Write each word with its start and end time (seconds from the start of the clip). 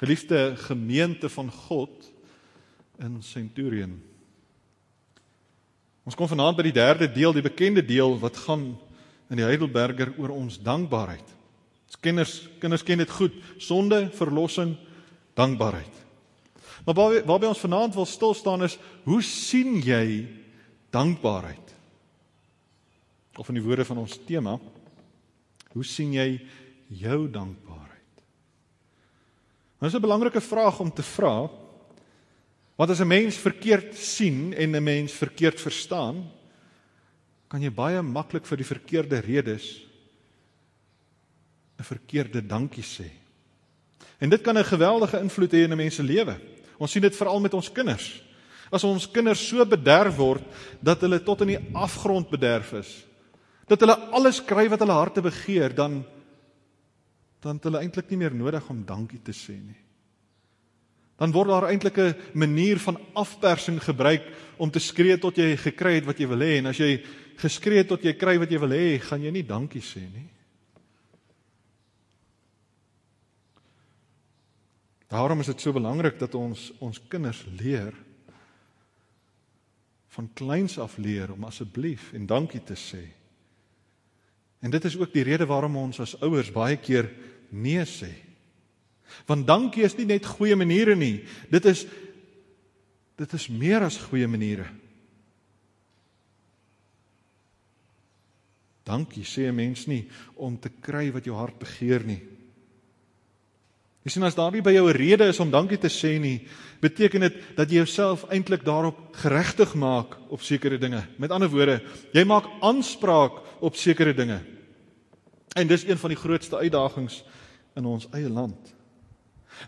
Geliefde 0.00 0.54
gemeente 0.56 1.28
van 1.28 1.50
God 1.52 2.06
in 2.98 3.18
Centurion. 3.22 3.98
Ons 6.08 6.16
kom 6.16 6.28
vanaand 6.30 6.56
by 6.56 6.64
die 6.70 6.76
derde 6.78 7.08
deel, 7.12 7.34
die 7.36 7.44
bekende 7.44 7.82
deel 7.84 8.16
wat 8.22 8.38
gaan 8.46 8.72
in 9.30 9.38
die 9.38 9.46
Heidelberger 9.46 10.14
oor 10.16 10.32
ons 10.32 10.56
dankbaarheid. 10.64 11.36
Ons 11.90 12.00
kinders 12.00 12.34
kinders 12.62 12.84
ken 12.86 13.02
dit 13.02 13.12
goed, 13.12 13.36
sonde, 13.60 14.06
verlossing, 14.16 14.72
dankbaarheid. 15.38 16.00
Maar 16.86 16.96
waar 16.96 17.16
waarby 17.28 17.50
ons 17.50 17.60
vanaand 17.60 17.94
wil 17.94 18.08
stil 18.08 18.34
staan 18.34 18.64
is, 18.64 18.78
hoe 19.04 19.20
sien 19.22 19.82
jy 19.84 20.26
dankbaarheid? 20.94 21.74
Of 23.36 23.52
in 23.52 23.60
die 23.60 23.64
woorde 23.64 23.84
van 23.84 24.00
ons 24.00 24.16
tema, 24.26 24.56
hoe 25.74 25.84
sien 25.84 26.16
jy 26.16 26.40
jou 26.88 27.26
dankbaarheid? 27.30 27.89
Dit 29.80 29.88
is 29.88 29.96
'n 29.96 30.00
belangrike 30.00 30.40
vraag 30.40 30.80
om 30.80 30.92
te 30.92 31.02
vra. 31.02 31.50
Want 32.76 32.90
as 32.90 33.00
'n 33.00 33.06
mens 33.06 33.36
verkeerd 33.36 33.96
sien 33.96 34.54
en 34.54 34.76
'n 34.76 34.82
mens 34.82 35.12
verkeerd 35.12 35.60
verstaan, 35.60 36.30
kan 37.48 37.62
jy 37.62 37.70
baie 37.70 38.02
maklik 38.02 38.46
vir 38.46 38.56
die 38.56 38.66
verkeerde 38.66 39.18
redes 39.18 39.86
'n 41.78 41.82
verkeerde 41.82 42.46
dankie 42.46 42.84
sê. 42.84 43.10
En 44.18 44.28
dit 44.28 44.40
kan 44.40 44.58
'n 44.58 44.64
geweldige 44.64 45.18
invloed 45.18 45.52
hê 45.52 45.64
in 45.64 45.72
'n 45.72 45.76
mens 45.76 45.94
se 45.94 46.02
lewe. 46.02 46.36
Ons 46.78 46.92
sien 46.92 47.02
dit 47.02 47.16
veral 47.16 47.40
met 47.40 47.54
ons 47.54 47.72
kinders. 47.72 48.22
As 48.70 48.84
ons 48.84 49.10
kinders 49.10 49.48
so 49.48 49.66
bederf 49.66 50.16
word 50.16 50.42
dat 50.80 51.00
hulle 51.00 51.22
tot 51.22 51.40
in 51.40 51.46
die 51.46 51.68
afgrond 51.72 52.30
bederf 52.30 52.72
is, 52.72 53.06
dat 53.66 53.80
hulle 53.80 53.96
alles 53.96 54.44
kry 54.44 54.68
wat 54.68 54.78
hulle 54.78 54.92
harte 54.92 55.22
begeer, 55.22 55.74
dan 55.74 56.04
dan 57.40 57.56
het 57.56 57.64
hulle 57.68 57.80
eintlik 57.80 58.10
nie 58.10 58.20
meer 58.20 58.34
nodig 58.36 58.68
om 58.70 58.84
dankie 58.86 59.20
te 59.24 59.32
sê 59.32 59.56
nie. 59.56 59.78
Dan 61.20 61.32
word 61.32 61.48
daar 61.48 61.68
eintlik 61.68 61.98
'n 61.98 62.14
manier 62.32 62.78
van 62.78 62.98
afpersing 63.14 63.82
gebruik 63.82 64.22
om 64.56 64.70
te 64.70 64.78
skree 64.78 65.18
tot 65.18 65.36
jy 65.36 65.56
gekry 65.56 65.94
het 65.94 66.04
wat 66.04 66.18
jy 66.18 66.26
wil 66.26 66.40
hê 66.40 66.58
en 66.58 66.66
as 66.66 66.78
jy 66.78 67.04
geskree 67.36 67.78
het 67.78 67.88
tot 67.88 68.02
jy 68.02 68.12
kry 68.12 68.38
wat 68.38 68.50
jy 68.50 68.58
wil 68.58 68.72
hê, 68.72 68.98
gaan 69.00 69.22
jy 69.22 69.30
nie 69.30 69.46
dankie 69.46 69.82
sê 69.82 70.00
nie. 70.00 70.28
Daarom 75.08 75.40
is 75.40 75.46
dit 75.46 75.60
so 75.60 75.72
belangrik 75.72 76.18
dat 76.18 76.34
ons 76.34 76.72
ons 76.78 77.00
kinders 77.08 77.44
leer 77.58 77.94
van 80.08 80.28
kleins 80.34 80.78
af 80.78 80.96
leer 80.96 81.32
om 81.32 81.44
asseblief 81.44 82.12
en 82.12 82.26
dankie 82.26 82.62
te 82.64 82.74
sê. 82.74 83.19
En 84.60 84.70
dit 84.70 84.84
is 84.84 84.96
ook 84.98 85.12
die 85.12 85.24
rede 85.24 85.46
waarom 85.48 85.76
ons 85.76 86.00
as 86.00 86.16
ouers 86.20 86.52
baie 86.52 86.76
keer 86.76 87.08
nee 87.48 87.84
sê. 87.88 88.10
Want 89.26 89.46
dankie 89.48 89.84
is 89.84 89.96
nie 89.98 90.06
net 90.06 90.26
goeie 90.26 90.56
maniere 90.56 90.94
nie. 90.96 91.24
Dit 91.50 91.64
is 91.64 91.86
dit 93.20 93.32
is 93.36 93.48
meer 93.52 93.84
as 93.84 93.98
goeie 94.00 94.28
maniere. 94.28 94.64
Dankie 98.84 99.24
sê 99.24 99.48
'n 99.48 99.54
mens 99.54 99.86
nie 99.86 100.08
om 100.34 100.58
te 100.58 100.70
kry 100.80 101.10
wat 101.12 101.24
jou 101.24 101.36
hart 101.36 101.58
begeer 101.58 102.04
nie. 102.04 102.22
Jy 104.00 104.14
sien 104.14 104.24
as 104.24 104.36
daar 104.36 104.52
nie 104.52 104.62
by 104.64 104.72
jou 104.72 104.88
'n 104.88 104.96
rede 104.96 105.28
is 105.28 105.40
om 105.40 105.50
dankie 105.50 105.78
te 105.78 105.88
sê 105.88 106.18
nie, 106.18 106.46
beteken 106.80 107.20
dit 107.20 107.34
dat 107.56 107.68
jy 107.68 107.76
jouself 107.76 108.24
eintlik 108.30 108.64
daarop 108.64 108.96
geregtig 109.12 109.74
maak 109.74 110.16
op 110.30 110.42
sekere 110.42 110.78
dinge. 110.78 111.06
Met 111.18 111.30
ander 111.30 111.48
woorde, 111.48 111.82
jy 112.12 112.24
maak 112.24 112.46
aanspraak 112.60 113.32
op 113.60 113.76
sekere 113.76 114.14
dinge. 114.14 114.40
En 115.54 115.66
dis 115.66 115.84
een 115.84 115.98
van 115.98 116.08
die 116.08 116.18
grootste 116.18 116.56
uitdagings 116.56 117.24
in 117.76 117.84
ons 117.84 118.06
eie 118.12 118.30
land. 118.30 118.74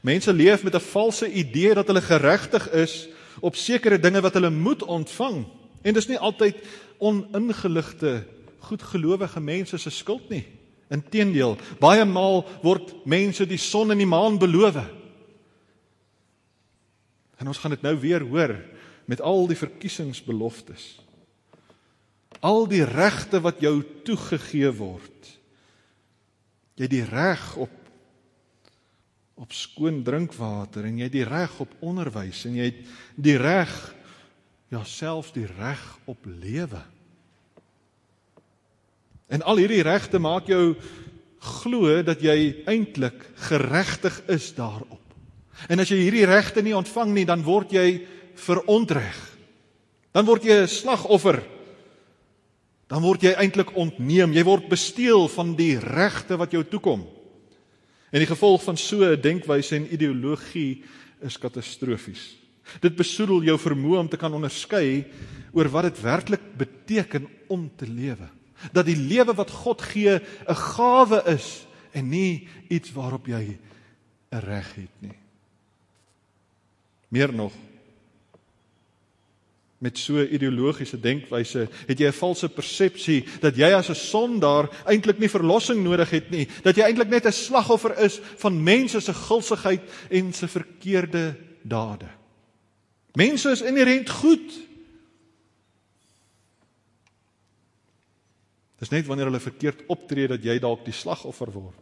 Mense 0.02 0.32
leef 0.32 0.62
met 0.62 0.74
'n 0.74 0.80
valse 0.80 1.32
idee 1.32 1.74
dat 1.74 1.86
hulle 1.86 2.00
geregtig 2.00 2.70
is 2.70 3.08
op 3.40 3.56
sekere 3.56 3.98
dinge 3.98 4.20
wat 4.20 4.34
hulle 4.34 4.50
moet 4.50 4.82
ontvang. 4.82 5.46
En 5.82 5.94
dis 5.94 6.06
nie 6.06 6.18
altyd 6.18 6.56
oningeligte, 6.98 8.24
goedgelowige 8.58 9.40
mense 9.40 9.78
se 9.78 9.90
skuld 9.90 10.28
nie. 10.28 10.46
Inteendeel, 10.92 11.56
baie 11.80 12.04
maal 12.04 12.42
word 12.64 12.94
mense 13.08 13.46
die 13.48 13.60
son 13.60 13.94
en 13.94 14.00
die 14.02 14.08
maan 14.08 14.38
beloof. 14.40 14.80
En 17.40 17.50
ons 17.50 17.58
gaan 17.58 17.74
dit 17.74 17.84
nou 17.86 17.96
weer 18.00 18.24
hoor 18.26 18.56
met 19.10 19.20
al 19.20 19.46
die 19.50 19.58
verkiesingsbeloftes. 19.58 21.00
Al 22.42 22.66
die 22.70 22.84
regte 22.86 23.40
wat 23.42 23.60
jou 23.62 23.80
toegegee 24.06 24.70
word. 24.74 25.30
Jy 26.78 26.86
het 26.86 26.94
die 26.94 27.06
reg 27.06 27.46
op 27.56 27.78
op 29.42 29.50
skoon 29.56 30.02
drinkwater 30.06 30.84
en 30.86 31.00
jy 31.00 31.08
het 31.08 31.14
die 31.16 31.26
reg 31.26 31.54
op 31.64 31.72
onderwys 31.82 32.44
en 32.46 32.54
jy 32.60 32.68
het 32.68 32.82
die 33.18 33.34
reg 33.40 33.72
ja 34.70 34.84
selfs 34.86 35.32
die 35.34 35.48
reg 35.48 35.80
op 36.06 36.28
lewe. 36.28 36.78
En 39.32 39.44
al 39.48 39.62
hierdie 39.62 39.82
regte 39.84 40.20
maak 40.20 40.50
jou 40.50 40.74
glo 41.42 42.02
dat 42.04 42.20
jy 42.22 42.64
eintlik 42.68 43.24
geregtig 43.48 44.20
is 44.30 44.50
daarop. 44.54 45.00
En 45.72 45.80
as 45.82 45.90
jy 45.90 46.02
hierdie 46.04 46.28
regte 46.28 46.62
nie 46.62 46.76
ontvang 46.76 47.14
nie, 47.14 47.24
dan 47.28 47.44
word 47.46 47.72
jy 47.74 48.02
verontreg. 48.38 49.18
Dan 50.12 50.26
word 50.28 50.44
jy 50.44 50.62
'n 50.62 50.68
slagoffer. 50.68 51.42
Dan 52.88 53.02
word 53.02 53.22
jy 53.22 53.32
eintlik 53.32 53.76
ontneem. 53.76 54.32
Jy 54.32 54.44
word 54.44 54.68
besteel 54.68 55.28
van 55.28 55.56
die 55.56 55.78
regte 55.78 56.36
wat 56.36 56.52
jou 56.52 56.64
toekom. 56.64 57.06
En 58.12 58.18
die 58.20 58.28
gevolg 58.28 58.62
van 58.62 58.76
so 58.76 59.02
'n 59.04 59.20
denkwyse 59.20 59.76
en 59.76 59.92
ideologie 59.92 60.84
is 61.22 61.38
katastrofies. 61.38 62.36
Dit 62.80 62.96
besoedel 62.96 63.42
jou 63.42 63.58
vermoë 63.58 63.98
om 63.98 64.08
te 64.08 64.16
kan 64.16 64.32
onderskei 64.32 65.04
oor 65.52 65.68
wat 65.68 65.82
dit 65.82 66.00
werklik 66.00 66.56
beteken 66.56 67.26
om 67.48 67.70
te 67.76 67.86
lewe. 67.86 68.28
Dat 68.72 68.86
die 68.86 68.96
lewe 68.96 69.34
wat 69.34 69.50
God 69.50 69.82
gee 69.82 70.20
'n 70.48 70.54
gawe 70.54 71.22
is 71.26 71.66
en 71.92 72.08
nie 72.08 72.48
iets 72.68 72.92
waarop 72.92 73.26
jy 73.26 73.58
'n 74.32 74.38
reg 74.38 74.74
het 74.74 74.94
nie. 75.00 75.18
Meer 77.08 77.32
nog, 77.34 77.52
met 79.82 79.98
so 79.98 80.14
'n 80.14 80.34
ideologiese 80.34 81.00
denkwyse 81.00 81.68
het 81.86 81.98
jy 81.98 82.06
'n 82.06 82.12
valse 82.12 82.48
persepsie 82.48 83.24
dat 83.40 83.56
jy 83.56 83.72
as 83.74 83.88
'n 83.88 83.94
sondaar 83.94 84.70
eintlik 84.86 85.18
nie 85.18 85.28
verlossing 85.28 85.82
nodig 85.82 86.10
het 86.10 86.30
nie, 86.30 86.48
dat 86.62 86.76
jy 86.76 86.82
eintlik 86.82 87.08
net 87.08 87.26
'n 87.26 87.32
slagoffer 87.32 87.98
is 87.98 88.20
van 88.36 88.62
mense 88.62 89.00
se 89.00 89.14
gulsigheid 89.14 89.82
en 90.10 90.32
se 90.32 90.48
verkeerde 90.48 91.36
dade. 91.62 92.08
Mense 93.12 93.50
is 93.50 93.62
inherënt 93.62 94.10
goed. 94.10 94.52
Dis 98.82 98.90
net 98.90 99.06
wanneer 99.06 99.30
hulle 99.30 99.42
verkeerd 99.42 99.84
optree 99.92 100.26
dat 100.30 100.42
jy 100.42 100.56
dalk 100.62 100.82
die 100.86 100.96
slagoffer 100.96 101.52
word 101.54 101.78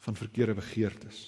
van 0.00 0.16
verkeerde 0.16 0.54
begeertes. 0.56 1.26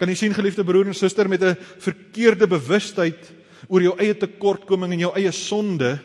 Kan 0.00 0.08
jy 0.08 0.16
sien 0.16 0.34
geliefde 0.34 0.64
broer 0.66 0.88
en 0.88 0.96
suster 0.96 1.28
met 1.28 1.42
'n 1.44 1.54
verkeerde 1.78 2.48
bewustheid 2.48 3.20
oor 3.68 3.82
jou 3.82 3.94
eie 4.00 4.14
tekortkoming 4.14 4.92
en 4.92 5.04
jou 5.04 5.12
eie 5.14 5.32
sonde 5.32 6.00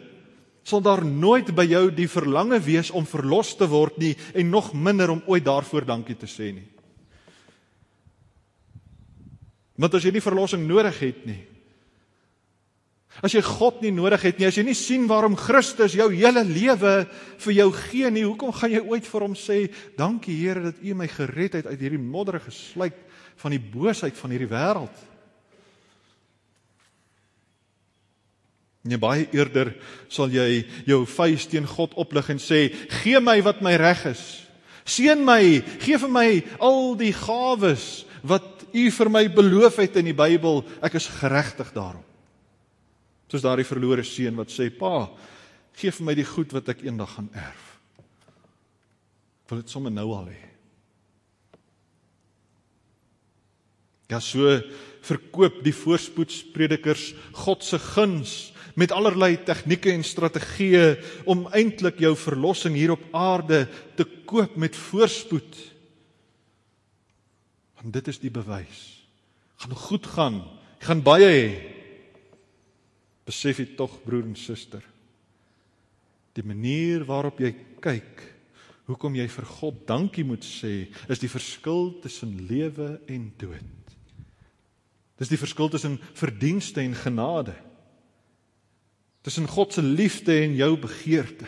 sal 0.63 0.81
daar 0.81 1.05
nooit 1.05 1.55
by 1.55 1.63
jou 1.63 1.89
die 1.91 2.07
verlange 2.07 2.59
wees 2.59 2.91
om 2.91 3.05
verlos 3.05 3.55
te 3.55 3.67
word 3.67 3.97
nie 3.97 4.15
en 4.33 4.49
nog 4.49 4.73
minder 4.73 5.09
om 5.09 5.23
ooit 5.27 5.45
daarvoor 5.45 5.85
dankie 5.85 6.17
te 6.17 6.27
sê 6.27 6.51
nie. 6.53 6.67
Want 9.77 9.93
as 9.93 10.03
jy 10.03 10.11
nie 10.11 10.21
verlossing 10.21 10.67
nodig 10.67 10.99
het 10.99 11.25
nie. 11.25 11.54
As 13.23 13.31
jy 13.31 13.39
God 13.41 13.79
nie 13.81 13.93
nodig 13.95 14.25
het 14.27 14.39
nie, 14.39 14.47
as 14.49 14.57
jy 14.57 14.65
nie 14.67 14.75
sien 14.75 15.05
waarom 15.07 15.37
Christus 15.39 15.95
jou 15.95 16.09
hele 16.11 16.43
lewe 16.43 16.95
vir 17.39 17.53
jou 17.53 17.69
gee 17.71 18.09
nie, 18.11 18.25
hoekom 18.27 18.51
gaan 18.51 18.73
jy 18.73 18.81
ooit 18.83 19.07
vir 19.07 19.21
hom 19.21 19.35
sê, 19.35 19.71
"Dankie 19.97 20.35
Here 20.35 20.61
dat 20.61 20.75
U 20.83 20.93
my 20.93 21.07
gered 21.07 21.53
het 21.53 21.65
uit 21.65 21.79
hierdie 21.79 21.99
modderige 21.99 22.51
sluik 22.51 22.95
van 23.37 23.51
die 23.51 23.59
boosheid 23.59 24.17
van 24.17 24.33
hierdie 24.33 24.49
wêreld. 24.51 25.03
Nee 28.85 29.01
baie 29.01 29.25
eerder 29.33 29.73
sal 30.13 30.29
jy 30.29 30.65
jou 30.85 31.05
vuis 31.09 31.47
teen 31.49 31.65
God 31.65 31.95
oplig 31.97 32.29
en 32.29 32.39
sê: 32.39 32.69
"Gee 33.01 33.19
my 33.19 33.41
wat 33.41 33.61
my 33.61 33.75
reg 33.75 34.05
is. 34.05 34.45
Seën 34.85 35.25
my, 35.25 35.63
gee 35.81 35.97
vir 35.97 36.09
my 36.09 36.43
al 36.59 36.95
die 36.95 37.13
gawes 37.13 38.05
wat 38.21 38.51
U 38.75 38.91
vir 38.91 39.09
my 39.09 39.27
beloof 39.27 39.77
het 39.77 39.95
in 39.95 40.05
die 40.05 40.13
Bybel. 40.13 40.63
Ek 40.81 40.93
is 40.93 41.07
geregtig 41.07 41.73
daarop." 41.73 42.14
Soos 43.31 43.43
daardie 43.45 43.67
verlore 43.67 44.03
seun 44.05 44.37
wat 44.37 44.53
sê: 44.53 44.69
"Pa, 44.69 45.09
gee 45.73 45.91
vir 45.91 46.05
my 46.05 46.15
die 46.15 46.27
goed 46.27 46.53
wat 46.53 46.69
ek 46.69 46.83
eendag 46.85 47.15
gaan 47.15 47.29
erf." 47.33 47.79
Ek 49.45 49.51
wil 49.51 49.61
dit 49.61 49.69
sommer 49.69 49.91
nou 49.91 50.09
al 50.13 50.27
hê. 50.33 50.41
Ja 54.09 54.19
so 54.19 54.61
verkoop 55.05 55.63
die 55.65 55.73
voorspoedspredikers 55.73 57.13
God 57.45 57.63
se 57.65 57.79
guns 57.79 58.53
met 58.75 58.91
allerlei 58.91 59.35
tegnieke 59.37 59.93
en 59.93 60.03
strategieë 60.03 60.87
om 61.29 61.45
eintlik 61.55 62.01
jou 62.03 62.15
verlossing 62.17 62.75
hier 62.75 62.95
op 62.95 63.05
aarde 63.15 63.65
te 63.95 64.05
koop 64.27 64.57
met 64.57 64.75
voorspoed. 64.75 65.61
Want 67.79 67.93
dit 67.93 68.11
is 68.11 68.19
die 68.19 68.33
bewys. 68.33 68.81
Gaan 69.61 69.77
goed 69.77 70.09
gaan. 70.09 70.41
Jy 70.81 70.89
gaan 70.89 71.05
baie 71.05 71.29
hê. 71.29 71.74
Besef 73.25 73.59
jy 73.61 73.71
tog 73.77 73.97
broer 74.05 74.27
en 74.27 74.37
suster, 74.37 74.83
die 76.35 76.45
manier 76.45 77.05
waarop 77.07 77.39
jy 77.41 77.53
kyk, 77.81 78.21
hoekom 78.85 79.15
jy 79.17 79.25
vir 79.31 79.47
God 79.49 79.79
dankie 79.89 80.25
moet 80.27 80.45
sê, 80.45 80.91
is 81.09 81.21
die 81.21 81.31
verskil 81.31 81.95
tussen 82.03 82.35
lewe 82.49 82.99
en 83.09 83.31
dood. 83.41 83.95
Dis 85.17 85.31
die 85.31 85.39
verskil 85.39 85.71
tussen 85.71 85.95
verdienste 86.13 86.83
en 86.83 86.93
genade. 86.99 87.55
Tussen 89.25 89.47
God 89.49 89.73
se 89.73 89.81
liefde 89.81 90.35
en 90.43 90.57
jou 90.59 90.73
begeerte. 90.77 91.47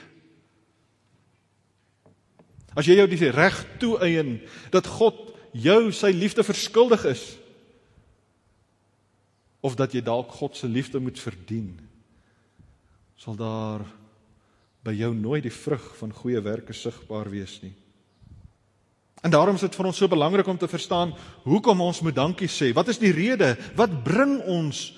As 2.78 2.88
jy 2.88 2.96
jou 2.98 3.08
die 3.12 3.30
reg 3.34 3.58
toeëien 3.82 4.38
dat 4.74 4.88
God 4.98 5.36
jou 5.58 5.92
sy 5.94 6.14
liefde 6.16 6.46
verskuldig 6.48 7.06
is 7.12 7.26
of 9.68 9.76
dat 9.76 9.94
jy 9.96 10.02
dalk 10.06 10.32
God 10.40 10.56
se 10.56 10.70
liefde 10.70 11.02
moet 11.04 11.20
verdien, 11.20 11.74
sal 13.20 13.36
daar 13.36 13.84
by 14.88 14.94
jou 14.96 15.12
nooit 15.18 15.44
die 15.44 15.54
vrug 15.54 15.84
van 16.00 16.14
goeie 16.16 16.40
werke 16.46 16.76
sigbaar 16.76 17.28
wees 17.34 17.58
nie. 17.66 17.74
En 19.26 19.34
daarom 19.34 19.58
is 19.58 19.66
dit 19.66 19.76
vir 19.76 19.90
ons 19.90 20.00
so 20.00 20.08
belangrik 20.08 20.48
om 20.48 20.60
te 20.62 20.70
verstaan 20.70 21.12
hoekom 21.44 21.82
ons 21.84 22.00
moet 22.06 22.16
dankie 22.16 22.48
sê. 22.48 22.70
Wat 22.78 22.88
is 22.94 23.02
die 23.02 23.12
rede? 23.12 23.56
Wat 23.76 23.92
bring 24.06 24.38
ons 24.46 24.92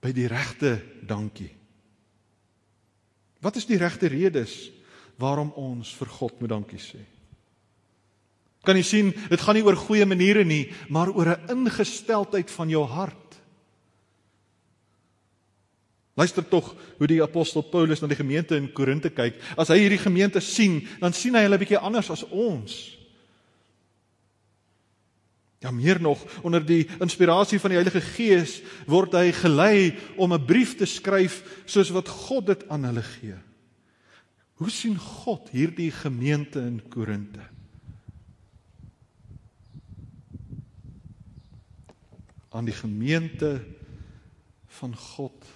by 0.00 0.10
die 0.16 0.26
regte 0.32 0.78
dankie? 1.06 1.50
Wat 3.44 3.56
is 3.60 3.68
die 3.68 3.78
regte 3.78 4.08
redes 4.10 4.56
waarom 5.20 5.52
ons 5.60 5.92
vir 6.00 6.10
God 6.16 6.40
moet 6.40 6.52
dankie 6.54 6.80
sê. 6.80 7.00
Kan 8.64 8.76
jy 8.76 8.84
sien, 8.84 9.14
dit 9.30 9.40
gaan 9.40 9.56
nie 9.56 9.64
oor 9.64 9.76
goeie 9.76 10.06
maniere 10.06 10.44
nie, 10.44 10.68
maar 10.88 11.08
oor 11.08 11.36
'n 11.36 11.48
ingesteldheid 11.48 12.50
van 12.50 12.68
jou 12.68 12.84
hart. 12.84 13.30
Luister 16.14 16.44
tog 16.48 16.74
hoe 16.98 17.06
die 17.06 17.22
apostel 17.22 17.62
Paulus 17.62 18.00
na 18.00 18.08
die 18.10 18.18
gemeente 18.18 18.56
in 18.56 18.72
Korinte 18.72 19.10
kyk. 19.10 19.38
As 19.56 19.70
hy 19.72 19.78
hierdie 19.78 20.02
gemeente 20.02 20.40
sien, 20.40 20.82
dan 21.00 21.12
sien 21.16 21.34
hy 21.34 21.44
hulle 21.46 21.58
bietjie 21.58 21.80
anders 21.80 22.10
as 22.10 22.24
ons. 22.28 22.96
Ja 25.60 25.70
meer 25.70 26.00
nog, 26.00 26.20
onder 26.42 26.64
die 26.64 26.86
inspirasie 27.04 27.60
van 27.60 27.72
die 27.72 27.76
Heilige 27.76 28.00
Gees 28.00 28.62
word 28.88 29.12
hy 29.12 29.28
gelei 29.36 29.96
om 30.16 30.32
'n 30.32 30.46
brief 30.46 30.76
te 30.76 30.86
skryf 30.86 31.42
soos 31.66 31.92
wat 31.92 32.08
God 32.08 32.46
dit 32.46 32.68
aan 32.68 32.84
hulle 32.84 33.02
gee. 33.02 33.36
Hoe 34.56 34.70
sien 34.70 34.96
God 34.96 35.48
hierdie 35.52 35.90
gemeente 35.92 36.60
in 36.60 36.80
Korinte? 36.88 37.44
Aan 42.50 42.66
die 42.66 42.74
gemeente 42.74 43.60
van 44.66 44.96
God 44.96 45.46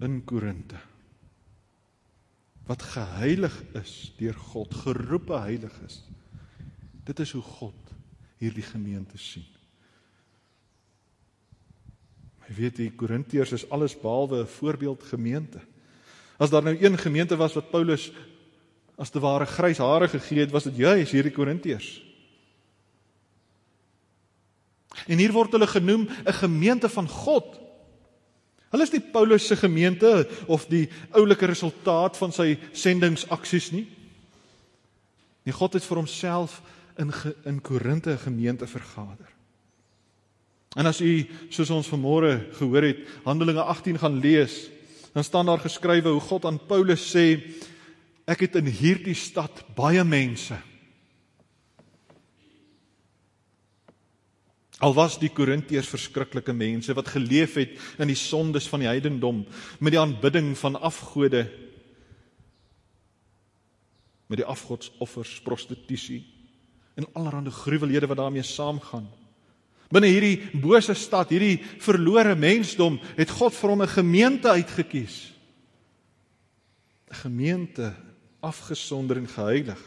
in 0.00 0.24
Korinte. 0.24 0.78
Wat 2.66 2.82
geheilig 2.82 3.54
is 3.80 4.12
deur 4.18 4.34
God, 4.34 4.74
geroepe 4.74 5.38
heilig 5.38 5.74
is. 5.86 6.02
Dit 7.04 7.18
is 7.24 7.32
hoe 7.32 7.42
God 7.42 7.94
hierdie 8.38 8.66
gemeente 8.66 9.18
sien. 9.18 9.46
Jy 12.48 12.54
weet 12.56 12.76
die 12.80 12.90
Korintiërs 12.96 13.52
is 13.52 13.66
alles 13.70 13.96
behalwe 13.98 14.42
'n 14.42 14.46
voorbeeldgemeente. 14.46 15.60
As 16.38 16.50
daar 16.50 16.62
nou 16.62 16.76
een 16.80 16.98
gemeente 16.98 17.36
was 17.36 17.54
wat 17.54 17.70
Paulus 17.70 18.12
as 18.96 19.10
te 19.10 19.20
ware 19.20 19.46
grys 19.46 19.78
hare 19.78 20.08
gegee 20.08 20.40
het, 20.40 20.50
was 20.50 20.64
dit 20.64 20.76
juis 20.76 21.10
hierdie 21.10 21.32
Korintiërs. 21.32 22.07
En 25.08 25.18
hier 25.18 25.32
word 25.32 25.54
hulle 25.56 25.66
genoem 25.66 26.08
'n 26.08 26.32
gemeente 26.32 26.88
van 26.88 27.08
God. 27.08 27.58
Hulle 28.70 28.82
is 28.82 28.92
nie 28.92 29.00
Paulus 29.00 29.46
se 29.46 29.56
gemeente 29.56 30.28
of 30.46 30.66
die 30.66 30.88
oulike 31.10 31.46
resultaat 31.46 32.16
van 32.16 32.32
sy 32.32 32.58
sendingsaksies 32.72 33.70
nie. 33.72 33.86
Nee, 35.44 35.52
God 35.56 35.72
het 35.72 35.84
vir 35.84 35.96
homself 35.96 36.62
in 36.98 37.12
in 37.44 37.60
Korinte 37.60 38.12
'n 38.12 38.18
gemeente 38.18 38.66
vergader. 38.66 39.28
En 40.76 40.86
as 40.86 41.00
u 41.00 41.26
soos 41.48 41.70
ons 41.70 41.88
vanmôre 41.88 42.52
gehoor 42.52 42.82
het, 42.82 42.98
Handelinge 43.24 43.62
18 43.62 43.98
gaan 43.98 44.20
lees, 44.20 44.68
dan 45.12 45.24
staan 45.24 45.46
daar 45.46 45.58
geskrywe 45.58 46.08
hoe 46.08 46.20
God 46.20 46.44
aan 46.44 46.66
Paulus 46.66 47.16
sê 47.16 47.40
ek 48.26 48.40
het 48.40 48.56
in 48.56 48.66
hierdie 48.66 49.16
stad 49.16 49.64
baie 49.74 50.04
mense 50.04 50.54
Al 54.78 54.94
was 54.94 55.16
die 55.18 55.30
Korintiërs 55.34 55.90
verskriklike 55.90 56.54
mense 56.54 56.94
wat 56.94 57.10
geleef 57.10 57.56
het 57.58 57.74
in 57.98 58.10
die 58.10 58.18
sondes 58.18 58.68
van 58.70 58.84
die 58.84 58.90
heidendom 58.90 59.42
met 59.82 59.94
die 59.94 60.00
aanbidding 60.00 60.52
van 60.58 60.78
afgode 60.78 61.48
met 64.28 64.42
die 64.42 64.46
afgodsoffers, 64.46 65.40
prostitusie 65.42 66.22
en 66.98 67.06
allerlei 67.16 67.50
gruwelhede 67.54 68.06
wat 68.10 68.20
daarmee 68.20 68.44
saamgaan. 68.44 69.06
Binne 69.88 70.10
hierdie 70.10 70.60
bose 70.60 70.92
stad, 70.98 71.30
hierdie 71.32 71.62
verlore 71.80 72.34
mensdom, 72.36 72.98
het 73.16 73.30
God 73.32 73.54
vir 73.56 73.70
hom 73.70 73.82
'n 73.82 73.88
gemeente 73.88 74.48
uitgekies. 74.50 75.32
'n 77.10 77.14
Gemeente 77.24 77.94
afgesonder 78.40 79.16
en 79.16 79.28
geheilig. 79.28 79.80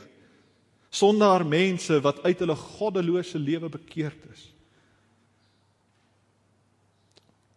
Sonder 0.90 1.46
mense 1.46 2.02
wat 2.02 2.24
uit 2.24 2.40
hulle 2.40 2.56
goddelose 2.56 3.40
lewe 3.40 3.70
bekeerd 3.70 4.26
is. 4.34 4.51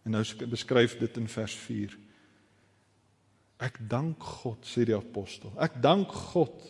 En 0.04 0.16
nou 0.16 0.24
beskryf 0.50 0.98
dit 0.98 1.16
in 1.16 1.28
vers 1.28 1.54
4. 1.54 1.96
Ek 3.64 3.78
dank 3.88 4.22
God, 4.22 4.64
sê 4.66 4.84
die 4.84 4.96
apostel. 4.96 5.52
Ek 5.62 5.80
dank 5.82 6.12
God 6.32 6.66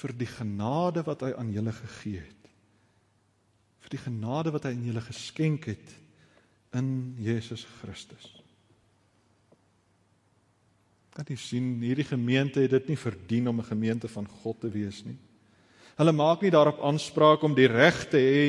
vir 0.00 0.12
die 0.16 0.28
genade 0.28 1.04
wat 1.04 1.24
hy 1.26 1.32
aan 1.36 1.52
julle 1.52 1.72
gegee 1.72 2.24
het 2.24 2.36
vir 3.86 3.94
die 3.94 4.02
genade 4.02 4.50
wat 4.50 4.64
hy 4.66 4.72
aan 4.74 4.88
julle 4.88 5.02
geskenk 5.06 5.68
het 5.70 5.92
in 6.74 7.14
Jesus 7.22 7.62
Christus. 7.78 8.32
Kan 11.14 11.30
jy 11.30 11.36
sien 11.38 11.68
hierdie 11.80 12.08
gemeente 12.08 12.64
het 12.64 12.74
dit 12.74 12.90
nie 12.90 12.98
verdien 12.98 13.46
om 13.48 13.60
'n 13.62 13.70
gemeente 13.70 14.08
van 14.08 14.26
God 14.42 14.60
te 14.60 14.70
wees 14.70 15.04
nie. 15.04 15.16
Hulle 15.96 16.12
maak 16.12 16.42
nie 16.42 16.52
daarop 16.52 16.82
aanspraak 16.84 17.42
om 17.42 17.54
die 17.56 17.68
reg 17.70 18.02
te 18.12 18.20
hê 18.20 18.48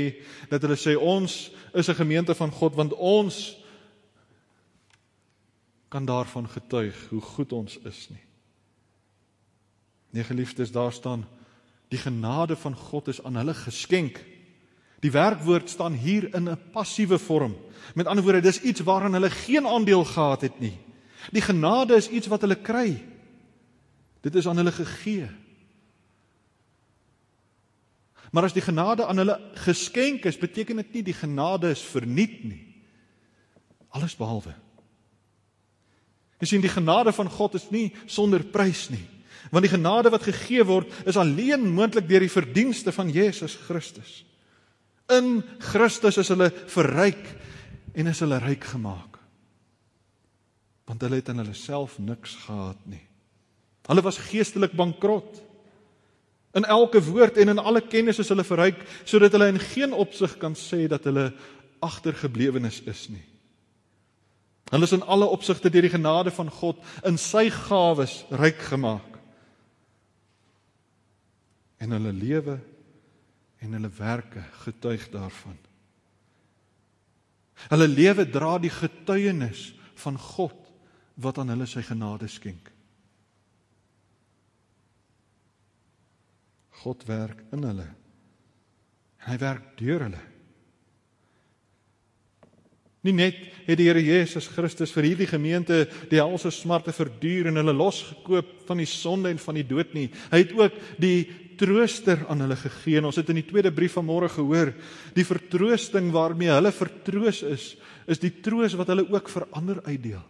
dat 0.52 0.62
hulle 0.62 0.76
sê 0.76 0.98
ons 1.00 1.52
is 1.74 1.90
'n 1.90 2.02
gemeente 2.02 2.36
van 2.36 2.52
God 2.52 2.76
want 2.76 2.94
ons 2.94 3.58
kan 5.90 6.06
daarvan 6.06 6.48
getuig 6.48 7.08
hoe 7.10 7.22
goed 7.22 7.54
ons 7.54 7.78
is 7.78 8.10
nie. 8.10 8.24
Nee 10.10 10.24
geliefdes, 10.24 10.72
daar 10.72 10.92
staan 10.92 11.26
die 11.90 12.00
genade 12.00 12.56
van 12.56 12.76
God 12.76 13.08
is 13.08 13.24
aan 13.24 13.36
hulle 13.36 13.54
geskenk 13.54 14.20
Die 15.00 15.12
werkwoord 15.14 15.70
staan 15.70 15.94
hier 15.94 16.34
in 16.36 16.50
'n 16.50 16.60
passiewe 16.72 17.20
vorm. 17.20 17.56
Met 17.94 18.08
ander 18.08 18.24
woorde, 18.24 18.42
dis 18.42 18.62
iets 18.62 18.80
waaraan 18.80 19.14
hulle 19.14 19.30
geen 19.30 19.68
aandeel 19.68 20.04
gehad 20.04 20.42
het 20.42 20.60
nie. 20.60 20.78
Die 21.32 21.42
genade 21.42 21.96
is 21.96 22.10
iets 22.10 22.28
wat 22.28 22.42
hulle 22.42 22.56
kry. 22.56 23.04
Dit 24.22 24.36
is 24.36 24.48
aan 24.48 24.58
hulle 24.58 24.72
gegee. 24.72 25.30
Maar 28.32 28.50
as 28.50 28.56
die 28.56 28.64
genade 28.64 29.06
aan 29.08 29.22
hulle 29.22 29.38
geskenk 29.64 30.26
is, 30.28 30.40
beteken 30.40 30.82
dit 30.82 30.98
nie 30.98 31.04
die 31.10 31.16
genade 31.16 31.72
is 31.72 31.82
verniet 31.82 32.42
nie. 32.44 32.64
Alles 33.96 34.18
behalwe. 34.20 34.54
Jy 36.42 36.52
sien 36.52 36.62
die 36.64 36.72
genade 36.72 37.14
van 37.16 37.30
God 37.34 37.56
is 37.58 37.70
nie 37.74 37.90
sonder 38.06 38.44
prys 38.44 38.88
nie. 38.94 39.06
Want 39.52 39.64
die 39.64 39.72
genade 39.72 40.12
wat 40.12 40.28
gegee 40.28 40.66
word, 40.68 40.92
is 41.08 41.18
alleen 41.18 41.64
moontlik 41.72 42.08
deur 42.10 42.26
die 42.26 42.32
verdienste 42.32 42.92
van 42.94 43.10
Jesus 43.14 43.56
Christus. 43.68 44.22
In 45.14 45.40
Christus 45.72 46.20
is 46.20 46.30
hulle 46.34 46.50
verryk 46.52 47.24
en 47.96 48.12
is 48.12 48.20
hulle 48.22 48.42
ryk 48.44 48.68
gemaak. 48.74 49.16
Want 50.88 51.04
hulle 51.04 51.22
het 51.22 51.32
in 51.32 51.42
hulle 51.42 51.56
self 51.58 51.98
niks 52.00 52.36
gehad 52.44 52.80
nie. 52.92 53.04
Hulle 53.88 54.04
was 54.04 54.20
geestelik 54.28 54.76
bankrot. 54.76 55.40
In 56.58 56.66
elke 56.66 57.02
woord 57.04 57.38
en 57.38 57.54
in 57.54 57.62
alle 57.62 57.84
kennis 57.86 58.20
is 58.24 58.30
hulle 58.34 58.46
verryk 58.48 58.80
sodat 59.06 59.36
hulle 59.36 59.52
in 59.54 59.62
geen 59.62 59.94
opsig 59.94 60.38
kan 60.42 60.56
sê 60.58 60.88
dat 60.90 61.06
hulle 61.06 61.30
agtergeblewenes 61.86 62.82
is 62.90 63.08
nie. 63.14 63.26
Hulle 64.72 64.84
is 64.84 64.96
in 64.98 65.06
alle 65.06 65.30
opsigte 65.32 65.70
deur 65.72 65.86
die 65.86 65.94
genade 65.94 66.34
van 66.36 66.50
God 66.52 66.82
in 67.08 67.20
sy 67.22 67.48
gawes 67.54 68.24
ryk 68.36 68.60
gemaak. 68.72 69.14
En 71.78 71.94
hulle 71.96 72.12
lewe 72.12 72.58
en 73.64 73.78
hulle 73.78 73.92
werke 73.98 74.44
getuig 74.66 75.08
daarvan. 75.14 75.58
Hulle 77.72 77.88
lewe 77.90 78.26
dra 78.30 78.58
die 78.62 78.74
getuienis 78.74 79.72
van 80.04 80.18
God 80.20 80.58
wat 81.18 81.40
aan 81.42 81.54
hulle 81.54 81.66
sy 81.70 81.82
genade 81.86 82.28
skenk. 82.30 82.70
God 86.84 87.08
werk 87.10 87.46
in 87.56 87.66
hulle 87.68 87.88
Hy 89.28 89.36
werk 89.42 89.74
deur 89.80 90.06
hulle. 90.06 90.20
Nie 93.06 93.14
net 93.16 93.40
het 93.68 93.78
die 93.80 93.88
Here 93.88 94.02
Jesus 94.04 94.48
Christus 94.52 94.92
vir 94.96 95.10
hierdie 95.12 95.30
gemeente 95.30 95.86
die 96.12 96.20
helse 96.20 96.52
smarte 96.52 96.94
verduur 96.96 97.52
en 97.52 97.60
hulle 97.60 97.76
losgekoop 97.76 98.54
van 98.68 98.82
die 98.82 98.88
sonde 98.90 99.32
en 99.32 99.40
van 99.40 99.60
die 99.60 99.68
dood 99.68 99.94
nie. 99.96 100.08
Hy 100.32 100.42
het 100.42 100.56
ook 100.58 100.80
die 101.00 101.20
trooster 101.58 102.26
aan 102.30 102.44
hulle 102.46 102.58
gegee. 102.60 103.04
Ons 103.04 103.20
het 103.22 103.30
in 103.34 103.40
die 103.42 103.48
tweede 103.48 103.72
brief 103.74 103.96
van 103.98 104.08
môre 104.08 104.30
gehoor, 104.32 104.74
die 105.16 105.28
vertroosting 105.28 106.12
waarmee 106.16 106.52
hulle 106.54 106.74
vertroos 106.76 107.44
is, 107.48 107.70
is 108.08 108.22
die 108.22 108.34
troos 108.44 108.76
wat 108.80 108.92
hulle 108.94 109.08
ook 109.08 109.32
vir 109.34 109.48
ander 109.58 109.82
uitdeel. 109.88 110.26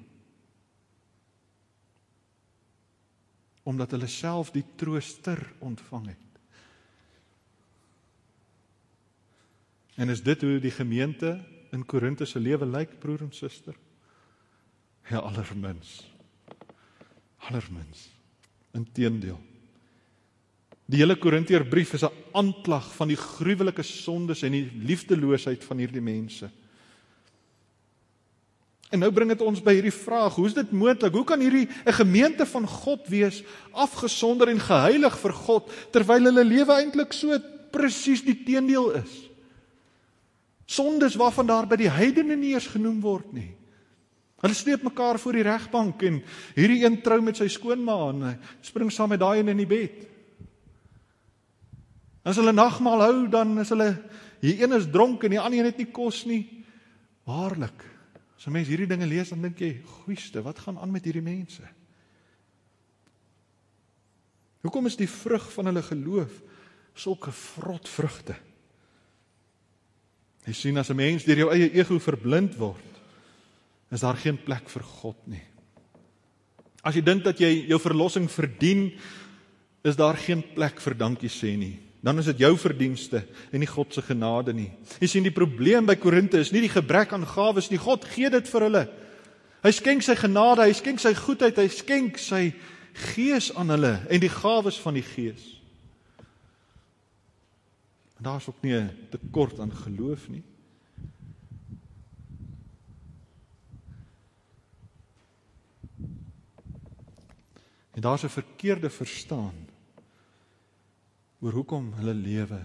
Omdat 3.68 3.98
hulle 3.98 4.08
self 4.12 4.54
die 4.56 4.66
trooster 4.80 5.42
ontvang 5.66 6.14
het. 6.14 6.27
En 9.98 10.10
is 10.14 10.22
dit 10.22 10.42
hoe 10.42 10.60
die 10.62 10.72
gemeente 10.72 11.40
in 11.74 11.86
Korinthe 11.86 12.26
se 12.26 12.40
lewe 12.40 12.66
lyk, 12.70 13.00
broer 13.02 13.26
en 13.26 13.34
suster? 13.34 13.74
Ja, 15.10 15.24
allermins. 15.26 16.04
Allermins. 17.50 18.10
Inteendeel. 18.78 19.40
Die 20.88 21.02
hele 21.02 21.18
Korinteërbrief 21.20 21.94
is 21.98 22.04
'n 22.06 22.14
aanklag 22.32 22.94
van 22.96 23.08
die 23.08 23.18
gruwelike 23.18 23.84
sondes 23.84 24.42
en 24.42 24.52
die 24.52 24.72
liefdeloosheid 24.86 25.64
van 25.64 25.78
hierdie 25.78 26.02
mense. 26.02 26.50
En 28.90 29.00
nou 29.00 29.12
bring 29.12 29.30
dit 29.30 29.42
ons 29.42 29.62
by 29.62 29.74
hierdie 29.74 29.92
vraag: 29.92 30.36
Hoe 30.36 30.46
is 30.46 30.54
dit 30.54 30.72
moontlik? 30.72 31.14
Hoe 31.14 31.24
kan 31.24 31.40
hierdie 31.40 31.68
'n 31.86 31.94
gemeente 31.94 32.46
van 32.46 32.68
God 32.68 33.08
wees, 33.08 33.44
afgesonder 33.72 34.48
en 34.48 34.60
geheilig 34.60 35.18
vir 35.18 35.34
God, 35.34 35.72
terwyl 35.92 36.24
hulle 36.24 36.44
lewe 36.44 36.74
eintlik 36.74 37.14
so 37.14 37.40
presies 37.72 38.24
die 38.24 38.44
teendeel 38.44 38.92
is? 38.92 39.27
Sondes 40.68 41.16
waarvan 41.16 41.48
daar 41.48 41.68
by 41.70 41.78
die 41.80 41.92
heidene 41.92 42.36
nie 42.36 42.52
eens 42.54 42.68
genoem 42.68 43.00
word 43.02 43.32
nie. 43.36 43.54
Hulle 44.44 44.54
sleep 44.54 44.84
mekaar 44.86 45.18
voor 45.18 45.40
die 45.40 45.46
regbank 45.48 46.04
en 46.06 46.20
hierdie 46.58 46.84
een 46.84 47.00
trou 47.02 47.18
met 47.26 47.40
sy 47.40 47.48
skoonma 47.50 47.96
en 48.12 48.36
spring 48.62 48.92
saam 48.94 49.10
met 49.16 49.24
daai 49.24 49.40
een 49.40 49.54
in 49.56 49.64
die 49.64 49.70
bed. 49.70 50.04
As 52.28 52.38
hulle 52.38 52.52
nagmaal 52.54 53.06
hou, 53.06 53.16
dan 53.32 53.56
is 53.64 53.72
hulle 53.72 53.94
hier 54.44 54.60
een 54.62 54.76
is 54.78 54.90
dronk 54.92 55.24
en 55.24 55.34
die 55.34 55.40
ander 55.42 55.62
een 55.62 55.72
het 55.72 55.80
nie 55.80 55.90
kos 55.96 56.26
nie. 56.28 56.44
Waarlik. 57.26 57.86
As 58.38 58.46
'n 58.46 58.52
mens 58.52 58.68
hierdie 58.68 58.88
dinge 58.88 59.08
lees, 59.08 59.30
dan 59.30 59.42
dink 59.42 59.60
jy, 59.60 59.82
"Goeieste, 59.84 60.44
wat 60.44 60.60
gaan 60.60 60.78
aan 60.78 60.92
met 60.92 61.04
hierdie 61.04 61.22
mense?" 61.22 61.64
Hoekom 64.62 64.86
is 64.86 64.96
die 64.96 65.10
vrug 65.10 65.54
van 65.54 65.66
hulle 65.66 65.82
geloof 65.82 66.42
sulke 66.94 67.32
vrot 67.32 67.90
vrugte? 67.90 68.36
Jy 70.48 70.54
sien 70.54 70.78
as 70.78 70.90
'n 70.90 70.96
mens 70.96 71.24
deur 71.24 71.38
jou 71.38 71.52
eie 71.52 71.70
ego 71.74 72.00
verblind 72.00 72.56
word, 72.58 73.02
is 73.92 74.02
daar 74.02 74.18
geen 74.18 74.38
plek 74.38 74.70
vir 74.70 74.84
God 74.84 75.28
nie. 75.28 75.44
As 76.84 76.96
jy 76.96 77.02
dink 77.02 77.24
dat 77.24 77.40
jy 77.40 77.68
jou 77.68 77.80
verlossing 77.80 78.32
verdien, 78.32 78.94
is 79.84 79.96
daar 79.96 80.18
geen 80.18 80.44
plek 80.56 80.80
vir 80.80 80.94
dankie 80.94 81.30
sê 81.30 81.58
nie 81.58 81.88
dan 82.08 82.18
is 82.18 82.30
dit 82.30 82.46
jou 82.46 82.54
verdienste 82.60 83.24
en 83.52 83.60
nie 83.60 83.70
God 83.70 83.94
se 83.94 84.02
genade 84.06 84.54
nie. 84.56 84.70
Jy 85.02 85.10
sien 85.12 85.26
die 85.26 85.34
probleem 85.34 85.88
by 85.88 85.98
Korinte 86.00 86.40
is 86.40 86.54
nie 86.54 86.62
die 86.64 86.72
gebrek 86.72 87.12
aan 87.12 87.26
gawes 87.28 87.72
nie. 87.72 87.82
God 87.82 88.06
gee 88.14 88.30
dit 88.32 88.48
vir 88.48 88.68
hulle. 88.68 88.84
Hy 89.66 89.74
skenk 89.74 90.06
sy 90.06 90.16
genade, 90.16 90.64
hy 90.64 90.76
skenk 90.78 91.02
sy 91.04 91.12
goedheid, 91.18 91.58
hy 91.58 91.68
skenk 91.74 92.22
sy 92.22 92.42
gees 93.12 93.50
aan 93.58 93.74
hulle 93.74 93.98
en 94.08 94.22
die 94.24 94.32
gawes 94.32 94.78
van 94.80 94.96
die 94.96 95.06
gees. 95.06 95.57
En 98.18 98.24
daar's 98.24 98.48
ook 98.50 98.62
nie 98.62 98.74
'n 98.74 99.08
tekort 99.10 99.60
aan 99.60 99.72
geloof 99.72 100.30
nie. 100.30 100.44
En 107.94 108.02
daar's 108.02 108.24
'n 108.24 108.30
verkeerde 108.30 108.90
verstaan 108.90 109.68
oor 111.40 111.52
hoekom 111.52 111.94
hulle 111.94 112.14
lewe 112.14 112.62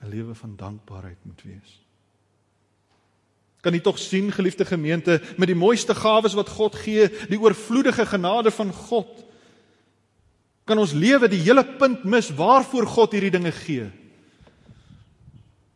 'n 0.00 0.08
lewe 0.08 0.34
van 0.34 0.56
dankbaarheid 0.56 1.24
moet 1.24 1.42
wees. 1.42 1.80
Kan 3.60 3.72
jy 3.72 3.80
tog 3.80 3.98
sien 3.98 4.32
geliefde 4.32 4.64
gemeente 4.64 5.20
met 5.36 5.46
die 5.46 5.56
mooiste 5.56 5.94
gawes 5.94 6.32
wat 6.32 6.48
God 6.48 6.74
gee, 6.74 7.08
die 7.28 7.40
oorvloedige 7.40 8.06
genade 8.06 8.50
van 8.50 8.72
God? 8.72 9.24
Kan 10.64 10.78
ons 10.78 10.92
lewe 10.92 11.28
die 11.28 11.42
hele 11.44 11.64
punt 11.64 12.04
mis 12.04 12.30
waarvoor 12.30 12.86
God 12.86 13.12
hierdie 13.12 13.30
dinge 13.30 13.52
gee? 13.52 13.90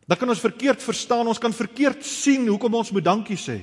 Dan 0.05 0.17
kan 0.17 0.29
ons 0.29 0.43
verkeerd 0.43 0.83
verstaan, 0.83 1.27
ons 1.27 1.41
kan 1.41 1.53
verkeerd 1.53 2.05
sien 2.05 2.47
hoekom 2.47 2.73
ons 2.77 2.91
moet 2.93 3.05
dankie 3.05 3.37
sê. 3.37 3.57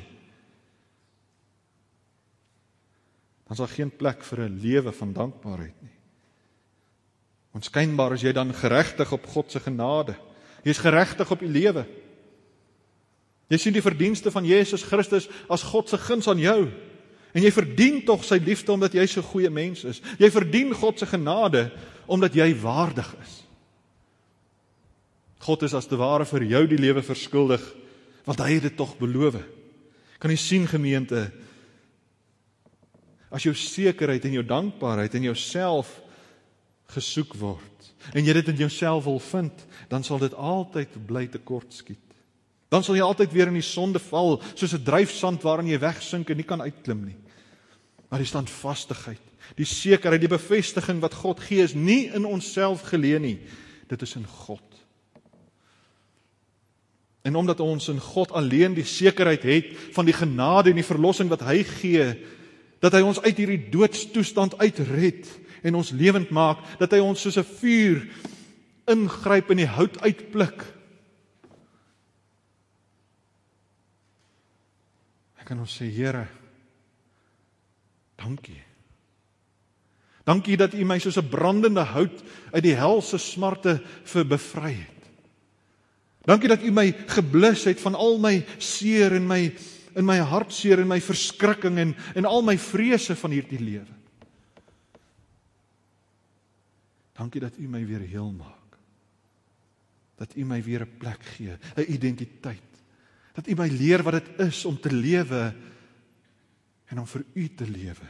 Dan 3.47 3.55
is 3.55 3.63
daar 3.63 3.77
geen 3.77 3.91
plek 3.97 4.25
vir 4.25 4.49
'n 4.49 4.59
lewe 4.59 4.93
van 4.93 5.13
dankbaarheid 5.13 5.83
nie. 5.83 5.97
Onskynbaar 7.53 8.13
is 8.13 8.23
jy 8.23 8.33
dan 8.33 8.55
geregtig 8.55 9.13
op 9.13 9.27
God 9.27 9.51
se 9.51 9.61
genade. 9.61 10.17
Jy's 10.65 10.79
geregtig 10.79 11.31
op 11.31 11.43
u 11.43 11.47
lewe. 11.47 11.87
Jy 13.49 13.59
sien 13.59 13.73
die 13.73 13.85
verdienste 13.85 14.31
van 14.31 14.45
Jesus 14.45 14.83
Christus 14.83 15.29
as 15.49 15.63
God 15.63 15.89
se 15.89 15.99
guns 15.99 16.29
aan 16.29 16.39
jou. 16.39 16.71
En 17.33 17.43
jy 17.43 17.53
verdien 17.53 18.05
tog 18.05 18.25
sy 18.25 18.39
liefde 18.41 18.73
omdat 18.73 18.95
jy 18.97 19.07
so 19.07 19.21
'n 19.21 19.33
goeie 19.33 19.51
mens 19.51 19.85
is. 19.85 20.01
Jy 20.19 20.31
verdien 20.31 20.75
God 20.75 20.99
se 20.99 21.07
genade 21.07 21.73
omdat 22.07 22.35
jy 22.35 22.55
waardig 22.55 23.15
is. 23.21 23.45
God 25.43 25.65
is 25.67 25.75
as 25.75 25.89
te 25.91 25.99
ware 25.99 26.27
vir 26.29 26.47
jou 26.47 26.67
die 26.71 26.81
lewe 26.81 27.03
verskuldig 27.03 27.63
want 28.23 28.39
hy 28.39 28.53
het 28.55 28.69
dit 28.69 28.77
tog 28.79 28.95
beloof. 29.01 29.41
Kan 30.23 30.31
jy 30.31 30.39
sien 30.39 30.69
gemeente 30.71 31.25
as 33.33 33.43
jou 33.43 33.55
sekerheid 33.57 34.23
en 34.29 34.37
jou 34.39 34.45
dankbaarheid 34.47 35.17
en 35.19 35.27
jouself 35.33 35.91
gesoek 36.93 37.35
word 37.41 37.91
en 38.13 38.27
jy 38.27 38.35
dit 38.35 38.49
in 38.53 38.65
jouself 38.65 39.05
wil 39.07 39.21
vind, 39.23 39.67
dan 39.91 40.03
sal 40.07 40.19
dit 40.19 40.35
altyd 40.35 40.95
bly 41.07 41.29
tekortskiet. 41.31 42.01
Dan 42.73 42.83
sal 42.83 42.97
jy 42.97 43.05
altyd 43.05 43.35
weer 43.35 43.51
in 43.51 43.59
die 43.59 43.67
sonde 43.67 44.01
val, 44.03 44.41
soos 44.55 44.75
'n 44.75 44.85
dryfsand 44.85 45.43
waarin 45.43 45.69
jy 45.69 45.79
wegsink 45.79 46.31
en 46.31 46.37
nie 46.37 46.49
kan 46.49 46.61
uitklim 46.61 47.05
nie. 47.05 47.17
Maar 48.11 48.19
die 48.19 48.29
standvastigheid, 48.29 49.23
die 49.57 49.65
sekerheid, 49.65 50.21
die 50.21 50.37
bevestiging 50.37 51.01
wat 51.01 51.15
God 51.15 51.41
gee 51.41 51.63
is 51.63 51.75
nie 51.75 52.11
in 52.15 52.25
onsself 52.25 52.83
geleë 52.83 53.21
nie. 53.21 53.39
Dit 53.89 54.03
is 54.03 54.17
in 54.17 54.27
God. 54.27 54.72
En 57.23 57.37
omdat 57.37 57.61
ons 57.61 57.89
in 57.89 58.01
God 58.01 58.33
alleen 58.33 58.75
die 58.75 58.85
sekerheid 58.85 59.43
het 59.43 59.67
van 59.95 60.05
die 60.05 60.15
genade 60.15 60.71
en 60.71 60.77
die 60.77 60.87
verlossing 60.87 61.29
wat 61.31 61.45
hy 61.47 61.63
gee, 61.63 62.09
dat 62.83 62.93
hy 62.93 63.01
ons 63.07 63.21
uit 63.23 63.37
hierdie 63.37 63.71
doodstoestand 63.71 64.59
uitred, 64.59 65.29
en 65.63 65.79
ons 65.79 65.95
lewend 65.95 66.31
maak 66.35 66.63
dat 66.81 66.93
hy 66.95 67.01
ons 67.03 67.21
soos 67.21 67.39
'n 67.39 67.47
vuur 67.47 68.03
ingryp 68.91 69.51
in 69.51 69.63
die 69.63 69.71
hout 69.71 69.99
uitpluk. 70.03 70.65
Ek 75.39 75.47
kan 75.47 75.59
ons 75.59 75.77
sê 75.79 75.87
Here 75.91 76.27
dankie. 78.17 78.63
Dankie 80.25 80.57
dat 80.57 80.75
U 80.75 80.85
my 80.85 80.99
soos 80.99 81.19
'n 81.19 81.29
brandende 81.29 81.83
hout 81.83 82.23
uit 82.53 82.63
die 82.63 82.75
hel 82.75 83.03
se 83.03 83.19
smarte 83.19 83.83
vir 84.05 84.25
bevry 84.25 84.75
het. 84.75 85.02
Dankie 86.23 86.49
dat 86.49 86.63
U 86.63 86.71
my 86.71 86.93
geblus 87.11 87.65
het 87.67 87.81
van 87.83 87.95
al 87.99 88.19
my 88.23 88.37
seer 88.59 89.17
en 89.19 89.27
my 89.27 89.41
in 89.93 90.07
my 90.09 90.17
hartseer 90.25 90.81
en 90.81 90.89
my 90.89 91.01
verskrikking 91.05 91.77
en 91.79 91.91
en 92.15 92.25
al 92.29 92.45
my 92.47 92.55
vrese 92.59 93.17
van 93.19 93.35
hierdie 93.35 93.61
lewe. 93.61 93.99
Dankie 97.19 97.43
dat 97.43 97.59
U 97.59 97.69
my 97.69 97.83
weer 97.87 98.01
heel 98.01 98.31
maak. 98.33 98.79
Dat 100.17 100.37
U 100.37 100.45
my 100.45 100.63
weer 100.63 100.87
'n 100.87 100.97
plek 100.99 101.23
gee, 101.37 101.59
'n 101.77 101.93
identiteit. 101.93 102.71
Dat 103.35 103.49
U 103.49 103.55
my 103.55 103.69
leer 103.69 104.03
wat 104.03 104.13
dit 104.13 104.49
is 104.49 104.65
om 104.65 104.81
te 104.81 104.93
lewe 104.93 105.55
en 106.87 106.99
om 106.99 107.07
vir 107.07 107.25
U 107.35 107.49
te 107.55 107.67
lewe. 107.67 108.09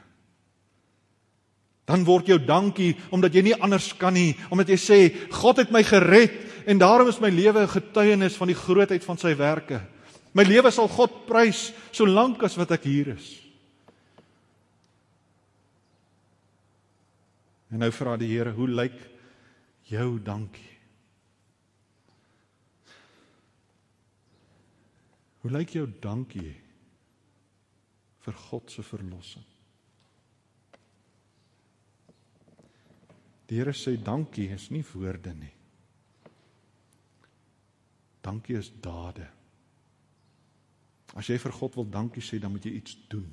Dan 1.84 2.04
word 2.04 2.26
jou 2.26 2.38
dankie 2.44 2.96
omdat 3.10 3.34
jy 3.34 3.42
nie 3.42 3.60
anders 3.60 3.96
kan 3.96 4.12
nie, 4.12 4.36
omdat 4.50 4.68
jy 4.68 4.78
sê 4.78 4.98
God 5.30 5.56
het 5.56 5.70
my 5.70 5.82
gered 5.82 6.51
en 6.66 6.78
daarom 6.78 7.08
is 7.08 7.20
my 7.20 7.30
lewe 7.30 7.62
'n 7.62 7.68
getuienis 7.68 8.36
van 8.36 8.46
die 8.46 8.56
grootheid 8.56 9.04
van 9.04 9.18
sy 9.18 9.36
werke. 9.36 9.80
My 10.32 10.42
lewe 10.42 10.70
sal 10.70 10.88
God 10.88 11.26
prys 11.26 11.72
solank 11.92 12.42
as 12.42 12.56
wat 12.56 12.70
ek 12.70 12.84
hier 12.84 13.08
is. 13.16 13.42
En 17.72 17.78
nou 17.78 17.90
vra 17.90 18.16
die 18.16 18.28
Here, 18.28 18.52
hoe 18.52 18.68
lyk 18.68 18.98
jou 19.88 20.18
dankie? 20.20 20.68
Hoe 25.42 25.50
lyk 25.50 25.72
jou 25.74 25.86
dankie 26.00 26.52
vir 28.22 28.36
God 28.50 28.70
se 28.70 28.82
verlossing? 28.82 29.46
Die 33.48 33.58
Here 33.58 33.72
sê 33.72 33.96
dankie 33.96 34.50
is 34.54 34.70
nie 34.70 34.84
woorde 34.92 35.32
nie. 35.34 35.61
Dankie 38.32 38.56
is 38.56 38.70
dade. 38.80 39.26
As 41.12 41.28
jy 41.28 41.36
vir 41.36 41.52
God 41.52 41.74
wil 41.76 41.88
dankie 41.92 42.24
sê, 42.24 42.38
dan 42.40 42.54
moet 42.54 42.64
jy 42.64 42.78
iets 42.78 42.94
doen. 43.12 43.28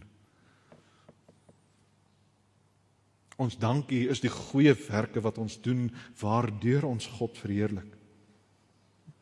Ons 3.40 3.56
dankie 3.56 4.10
is 4.12 4.20
die 4.20 4.32
goeie 4.34 4.74
werke 4.76 5.24
wat 5.24 5.40
ons 5.40 5.56
doen 5.64 5.86
waardeur 6.20 6.90
ons 6.90 7.08
God 7.16 7.40
verheerlik. 7.40 7.96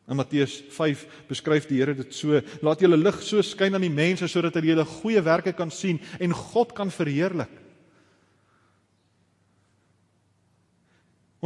In 0.08 0.18
Matteus 0.18 0.56
5 0.74 1.04
beskryf 1.28 1.68
die 1.70 1.78
Here 1.78 1.94
dit 1.94 2.16
so: 2.16 2.40
Laat 2.64 2.82
julle 2.82 2.98
lig 2.98 3.22
so 3.22 3.44
skyn 3.44 3.78
aan 3.78 3.86
die 3.86 3.92
mense 3.92 4.26
sodat 4.26 4.58
hulle 4.58 4.72
julle 4.72 4.88
goeie 4.98 5.22
werke 5.22 5.52
kan 5.54 5.70
sien 5.70 6.00
en 6.18 6.34
God 6.34 6.74
kan 6.74 6.90
verheerlik. 6.90 7.52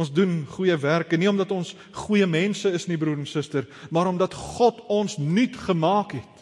Ons 0.03 0.11
doen 0.11 0.41
goeie 0.51 0.75
werke 0.75 1.15
nie 1.19 1.29
omdat 1.31 1.53
ons 1.55 1.71
goeie 2.03 2.27
mense 2.27 2.67
is 2.75 2.89
nie 2.91 2.99
broer 2.99 3.21
en 3.21 3.29
suster, 3.29 3.67
maar 3.87 4.09
omdat 4.11 4.35
God 4.35 4.81
ons 4.91 5.15
nuut 5.21 5.55
gemaak 5.69 6.17
het. 6.17 6.41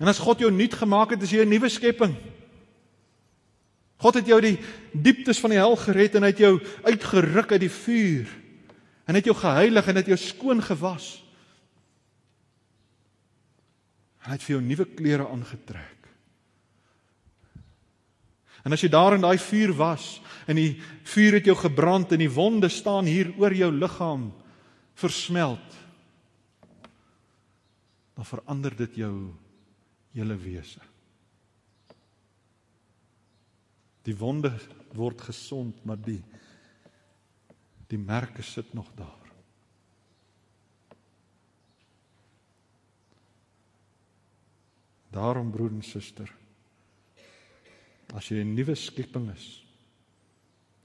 En 0.00 0.08
as 0.10 0.18
God 0.18 0.40
jou 0.42 0.50
nuut 0.50 0.72
gemaak 0.74 1.12
het, 1.14 1.22
is 1.22 1.30
jy 1.30 1.44
'n 1.44 1.52
nuwe 1.52 1.68
skepping. 1.68 2.16
God 4.02 4.14
het 4.14 4.26
jou 4.26 4.40
die 4.40 4.58
dieptes 4.92 5.38
van 5.38 5.50
die 5.50 5.60
hel 5.60 5.76
gered 5.76 6.14
en 6.14 6.22
hy 6.22 6.32
het 6.32 6.38
jou 6.38 6.58
uitgeruk 6.82 7.52
uit 7.52 7.60
die 7.60 7.70
vuur. 7.70 8.26
En 9.06 9.14
het 9.14 9.24
jou 9.24 9.36
geheilig 9.36 9.86
en 9.86 9.96
het 9.96 10.06
jou 10.06 10.16
skoon 10.16 10.62
gewas. 10.62 11.22
Hy 14.26 14.32
het 14.32 14.42
vir 14.42 14.56
jou 14.56 14.62
nuwe 14.62 14.86
klere 14.94 15.28
aangetrek. 15.28 16.01
En 18.62 18.74
as 18.74 18.82
jy 18.82 18.90
daar 18.92 19.16
in 19.16 19.24
daai 19.24 19.38
vuur 19.42 19.72
was 19.74 20.20
en 20.46 20.58
die 20.58 20.76
vuur 21.14 21.38
het 21.38 21.48
jou 21.50 21.56
gebrand 21.58 22.12
en 22.14 22.22
die 22.22 22.30
wonde 22.30 22.70
staan 22.70 23.08
hier 23.10 23.32
oor 23.38 23.54
jou 23.54 23.70
liggaam 23.74 24.30
versmelt, 24.94 25.78
dan 28.14 28.28
verander 28.28 28.76
dit 28.76 29.00
jou 29.02 29.14
hele 30.14 30.36
wese. 30.36 30.82
Die 34.06 34.14
wonde 34.18 34.52
word 34.94 35.22
gesond, 35.30 35.84
maar 35.86 35.98
die 35.98 36.20
die 37.92 38.00
merke 38.00 38.40
sit 38.40 38.70
nog 38.72 38.86
daar. 38.96 39.32
Daarom 45.12 45.50
broer 45.52 45.74
en 45.76 45.82
suster, 45.84 46.30
As 48.12 48.28
jy 48.28 48.42
'n 48.42 48.54
nuwe 48.54 48.74
skepping 48.74 49.30
is, 49.32 49.62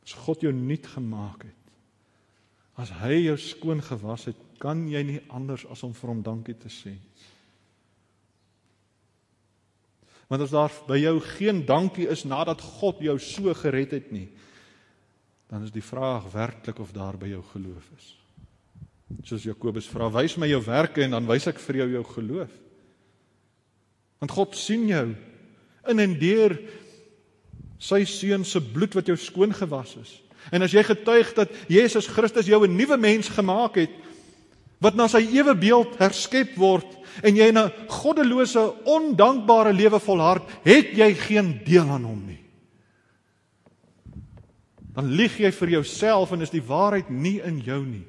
as 0.04 0.14
God 0.14 0.42
jou 0.42 0.52
nuut 0.54 0.86
gemaak 0.88 1.44
het, 1.44 1.64
as 2.78 2.90
hy 3.02 3.26
jou 3.26 3.38
skoon 3.38 3.82
gewas 3.82 4.26
het, 4.26 4.38
kan 4.60 4.88
jy 4.88 5.04
nie 5.04 5.22
anders 5.30 5.66
as 5.66 5.84
om 5.84 5.94
vir 5.94 6.10
hom 6.10 6.22
dankie 6.24 6.56
te 6.58 6.70
sê. 6.70 6.96
Want 10.28 10.44
as 10.44 10.52
daar 10.52 10.72
by 10.88 10.98
jou 11.00 11.20
geen 11.38 11.66
dankie 11.66 12.08
is 12.12 12.26
nadat 12.28 12.62
God 12.62 13.00
jou 13.00 13.18
so 13.20 13.54
gered 13.54 13.92
het 13.92 14.12
nie, 14.12 14.28
dan 15.48 15.64
is 15.64 15.72
die 15.72 15.84
vraag 15.84 16.28
werklik 16.34 16.80
of 16.84 16.92
daar 16.92 17.18
by 17.18 17.30
jou 17.32 17.44
geloof 17.54 17.92
is. 17.98 18.08
Soos 19.24 19.46
Jakobus 19.48 19.88
vra, 19.88 20.10
wys 20.12 20.36
my 20.38 20.50
jou 20.52 20.60
werke 20.66 21.06
en 21.06 21.16
dan 21.16 21.28
wys 21.30 21.48
ek 21.48 21.62
vir 21.64 21.84
jou 21.84 21.88
jou 21.96 22.04
geloof. 22.12 22.52
Want 24.20 24.34
God 24.36 24.58
sien 24.60 24.84
jou 24.90 25.06
in 25.88 26.04
en 26.04 26.18
deur 26.20 26.58
sy 27.80 28.04
seun 28.06 28.46
se 28.46 28.62
bloed 28.62 28.94
wat 28.98 29.08
jou 29.08 29.18
skoon 29.18 29.54
gewas 29.54 29.96
is. 30.02 30.22
En 30.52 30.64
as 30.64 30.72
jy 30.72 30.84
getuig 30.84 31.34
dat 31.36 31.52
Jesus 31.68 32.08
Christus 32.08 32.48
jou 32.48 32.64
'n 32.66 32.76
nuwe 32.76 32.98
mens 32.98 33.30
gemaak 33.30 33.76
het 33.76 33.92
wat 34.80 34.96
na 34.96 35.08
sy 35.08 35.26
ewe 35.34 35.56
beeld 35.56 35.98
herskep 35.98 36.56
word 36.56 36.88
en 37.24 37.36
jy 37.36 37.48
in 37.50 37.58
'n 37.58 37.72
goddelose, 37.88 38.74
ondankbare 38.86 39.74
lewe 39.74 40.00
volhard, 40.00 40.44
het 40.64 40.94
jy 40.94 41.14
geen 41.14 41.62
deel 41.66 41.90
aan 41.90 42.04
hom 42.04 42.26
nie. 42.26 42.40
Dan 44.94 45.06
lieg 45.14 45.38
jy 45.38 45.52
vir 45.52 45.70
jouself 45.70 46.32
en 46.32 46.42
is 46.42 46.50
die 46.50 46.62
waarheid 46.62 47.10
nie 47.10 47.42
in 47.42 47.60
jou 47.60 47.86
nie. 47.86 48.06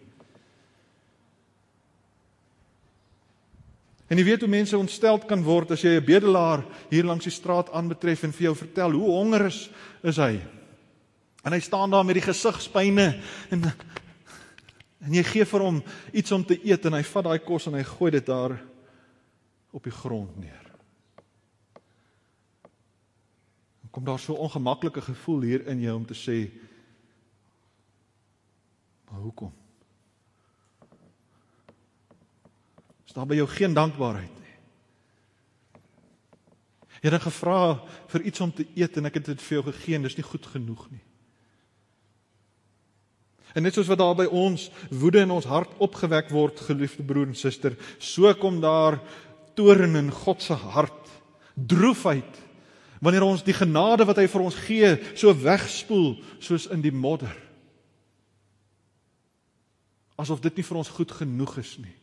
En 4.09 4.17
jy 4.17 4.25
weet 4.25 4.41
hoe 4.41 4.49
mense 4.49 4.79
ontsteld 4.79 5.27
kan 5.29 5.43
word 5.45 5.75
as 5.77 5.83
jy 5.85 5.99
'n 6.01 6.05
bedelaar 6.05 6.65
hier 6.91 7.05
langs 7.05 7.25
die 7.25 7.33
straat 7.33 7.71
aanbetref 7.71 8.25
en 8.25 8.33
vir 8.33 8.43
jou 8.43 8.57
vertel 8.57 8.93
hoe 8.93 9.11
honger 9.11 9.47
is, 9.47 9.71
is 10.03 10.17
hy. 10.17 10.41
En 11.45 11.53
hy 11.53 11.61
staan 11.61 11.91
daar 11.91 12.05
met 12.05 12.15
die 12.15 12.25
gesigspyne 12.33 13.21
en 13.51 13.73
en 15.01 15.15
jy 15.15 15.23
gee 15.23 15.45
vir 15.45 15.61
hom 15.63 15.83
iets 16.13 16.33
om 16.33 16.45
te 16.45 16.59
eet 16.65 16.85
en 16.87 16.93
hy 16.93 17.03
vat 17.03 17.25
daai 17.25 17.39
kos 17.39 17.67
en 17.67 17.75
hy 17.75 17.85
gooi 17.87 18.11
dit 18.11 18.27
daar 18.27 18.59
op 19.71 19.85
die 19.85 19.95
grond 19.95 20.37
neer. 20.37 20.65
Dan 23.83 23.91
kom 23.91 24.05
daar 24.05 24.19
so 24.19 24.35
'n 24.35 24.43
ongemaklike 24.49 25.01
gevoel 25.01 25.41
hier 25.43 25.67
in 25.67 25.81
jou 25.81 25.97
om 25.97 26.07
te 26.07 26.15
sê 26.15 26.51
maar 29.11 29.21
hoekom? 29.21 29.53
Is 33.09 33.17
daar 33.17 33.27
by 33.27 33.39
jou 33.39 33.49
geen 33.49 33.73
dankbaarheid 33.73 34.35
nie? 34.37 34.57
Het 37.01 37.15
gevra 37.23 37.79
vir 38.13 38.25
iets 38.29 38.41
om 38.45 38.51
te 38.53 38.67
eet 38.77 38.99
en 39.01 39.09
ek 39.09 39.15
het 39.17 39.31
dit 39.31 39.45
vir 39.47 39.55
jou 39.57 39.63
gegee 39.71 39.97
en 39.97 40.05
dis 40.05 40.17
nie 40.19 40.27
goed 40.27 40.49
genoeg 40.53 40.83
nie. 40.93 41.05
En 43.57 43.65
net 43.65 43.79
soos 43.79 43.89
wat 43.89 44.01
daar 44.03 44.17
by 44.19 44.27
ons 44.29 44.67
woede 44.93 45.23
in 45.25 45.33
ons 45.33 45.49
hart 45.49 45.73
opgewek 45.81 46.29
word, 46.35 46.61
geliefde 46.61 47.07
broer 47.07 47.31
en 47.31 47.39
suster, 47.39 47.79
so 47.97 48.29
kom 48.37 48.59
daar 48.61 48.99
toorn 49.57 49.97
in 49.97 50.11
God 50.13 50.45
se 50.45 50.59
hart, 50.69 51.09
droefheid 51.57 52.45
wanneer 53.01 53.25
ons 53.25 53.45
die 53.47 53.57
genade 53.57 54.05
wat 54.05 54.19
hy 54.19 54.27
vir 54.29 54.43
ons 54.43 54.59
gee, 54.67 54.91
so 55.17 55.33
wegspoel 55.33 56.19
soos 56.43 56.67
in 56.75 56.83
die 56.85 56.93
modder. 56.93 57.33
Asof 60.19 60.43
dit 60.45 60.59
nie 60.59 60.67
vir 60.67 60.81
ons 60.83 60.93
goed 60.93 61.15
genoeg 61.23 61.57
is 61.63 61.73
nie 61.81 61.95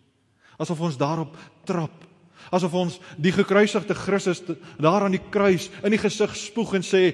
asof 0.58 0.82
ons 0.82 0.98
daarop 0.98 1.38
trap. 1.66 2.04
Asof 2.52 2.74
ons 2.74 3.00
die 3.18 3.34
gekruisigde 3.34 3.96
Christus 3.98 4.44
daar 4.78 5.06
aan 5.06 5.16
die 5.16 5.24
kruis 5.32 5.70
in 5.84 5.96
die 5.96 6.02
gesig 6.02 6.36
spoeg 6.38 6.76
en 6.78 6.86
sê 6.86 7.10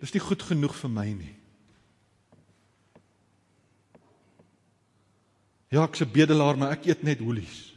dis 0.00 0.14
nie 0.14 0.24
goed 0.24 0.42
genoeg 0.42 0.74
vir 0.74 0.90
my 0.90 1.08
nie. 1.12 1.34
Ja 5.70 5.84
ek's 5.84 6.02
'n 6.02 6.12
bedelaar 6.12 6.56
maar 6.56 6.72
ek 6.72 6.86
eet 6.86 7.02
net 7.02 7.20
hoelies. 7.20 7.70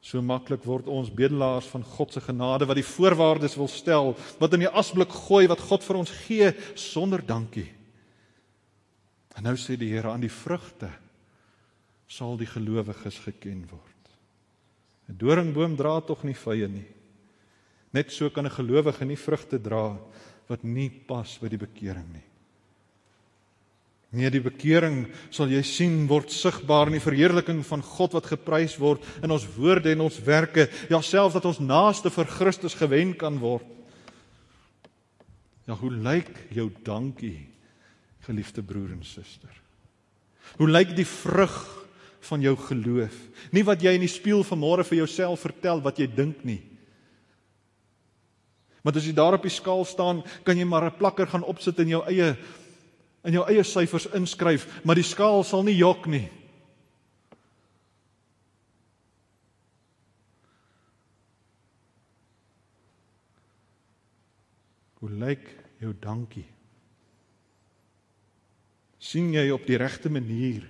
So 0.00 0.22
maklik 0.22 0.64
word 0.64 0.88
ons 0.90 1.10
bedelaars 1.10 1.66
van 1.66 1.84
God 1.84 2.12
se 2.12 2.20
genade 2.20 2.66
wat 2.66 2.76
die 2.76 2.86
voorwaardes 2.86 3.54
wil 3.54 3.68
stel, 3.68 4.16
wat 4.38 4.52
in 4.52 4.60
die 4.60 4.68
asblik 4.68 5.10
gooi 5.10 5.46
wat 5.46 5.60
God 5.60 5.84
vir 5.84 5.96
ons 5.96 6.10
gee 6.10 6.52
sonder 6.74 7.22
dankie. 7.26 7.79
En 9.40 9.46
nou 9.48 9.56
sê 9.56 9.72
die 9.80 9.88
Here 9.88 10.10
aan 10.12 10.20
die 10.20 10.28
vrugte 10.28 10.90
sal 12.12 12.34
die 12.36 12.48
gelowiges 12.50 13.16
geken 13.24 13.62
word. 13.70 14.10
'n 15.08 15.16
Doringboom 15.16 15.78
dra 15.80 15.94
tog 16.04 16.26
nie 16.28 16.36
vye 16.36 16.68
nie. 16.68 16.84
Net 17.96 18.12
so 18.12 18.28
kan 18.28 18.44
'n 18.44 18.52
gelowige 18.52 19.04
nie 19.06 19.16
vrugte 19.16 19.58
dra 19.58 19.96
wat 20.46 20.62
nie 20.62 20.90
pas 20.90 21.38
by 21.40 21.48
die 21.48 21.56
bekering 21.56 22.12
nie. 22.12 22.26
Nee, 24.12 24.30
die 24.30 24.42
bekering 24.42 25.08
sal 25.30 25.48
jy 25.48 25.62
sien 25.62 26.06
word 26.06 26.30
sigbaar 26.30 26.88
in 26.88 26.98
die 26.98 27.08
verheerliking 27.08 27.64
van 27.64 27.80
God 27.80 28.12
wat 28.12 28.26
geprys 28.26 28.76
word 28.76 29.02
in 29.22 29.30
ons 29.30 29.46
woorde 29.56 29.92
en 29.92 30.00
ons 30.00 30.20
werke, 30.20 30.68
ja 30.90 31.00
selfs 31.00 31.34
dat 31.34 31.44
ons 31.44 31.60
naaste 31.60 32.10
vir 32.10 32.26
Christus 32.26 32.74
gewen 32.74 33.16
kan 33.16 33.38
word. 33.38 33.64
Ja, 35.66 35.74
hoe 35.74 35.90
lyk 35.90 36.50
jou 36.50 36.70
dankie 36.84 37.49
geliefde 38.26 38.62
broer 38.62 38.92
en 38.92 39.04
suster? 39.04 39.52
Hoe 40.58 40.68
lyk 40.68 40.94
die 40.96 41.06
vrug 41.06 41.56
van 42.28 42.42
jou 42.44 42.56
geloof? 42.56 43.14
Nie 43.54 43.64
wat 43.64 43.82
jy 43.82 43.94
in 43.96 44.04
die 44.04 44.10
spieël 44.10 44.42
vanmôre 44.46 44.84
vir 44.84 45.02
jouself 45.02 45.46
vertel 45.46 45.82
wat 45.84 45.98
jy 45.98 46.08
dink 46.10 46.44
nie. 46.44 46.60
Want 48.82 48.96
as 48.96 49.06
jy 49.06 49.12
daar 49.12 49.36
op 49.36 49.44
die 49.44 49.52
skaal 49.52 49.84
staan, 49.84 50.22
kan 50.44 50.56
jy 50.56 50.64
maar 50.64 50.84
'n 50.84 50.96
plakker 50.96 51.26
gaan 51.26 51.44
opsit 51.44 51.78
in 51.78 51.88
jou 51.88 52.02
eie 52.06 52.36
in 53.24 53.32
jou 53.32 53.44
eie 53.48 53.62
syfers 53.64 54.06
inskryf, 54.16 54.66
maar 54.84 54.96
die 54.96 55.04
skaal 55.04 55.44
sal 55.44 55.62
nie 55.62 55.76
jok 55.76 56.06
nie. 56.06 56.30
Hoe 65.00 65.10
lyk 65.10 65.46
jou 65.80 65.92
dankie? 66.00 66.59
Sien 69.00 69.32
jy 69.32 69.48
op 69.54 69.64
die 69.66 69.78
regte 69.80 70.12
manier 70.12 70.66